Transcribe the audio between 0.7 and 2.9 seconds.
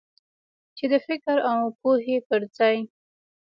چې د فکر او پوهې پر ځای.